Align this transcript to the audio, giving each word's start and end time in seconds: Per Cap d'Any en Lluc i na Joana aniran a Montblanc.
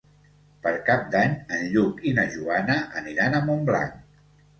Per 0.61 0.69
Cap 0.85 1.03
d'Any 1.15 1.35
en 1.57 1.61
Lluc 1.75 2.01
i 2.11 2.13
na 2.19 2.23
Joana 2.37 2.79
aniran 3.03 3.37
a 3.37 3.43
Montblanc. 3.51 4.01